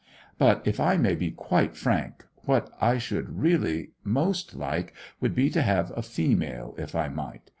But, 0.39 0.63
if 0.65 0.79
I 0.79 0.97
may 0.97 1.13
be 1.13 1.29
quite 1.29 1.77
frank, 1.77 2.25
what 2.45 2.71
I 2.81 2.97
should 2.97 3.39
really 3.39 3.91
most 4.03 4.55
like 4.55 4.95
would 5.19 5.35
be 5.35 5.47
to 5.51 5.61
have 5.61 5.93
a 5.95 6.01
female 6.01 6.73
if 6.79 6.95
I 6.95 7.07
might. 7.07 7.47